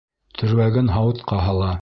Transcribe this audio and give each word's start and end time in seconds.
Төргәген 0.41 0.91
һауытҡа 0.95 1.43
һала. 1.49 1.75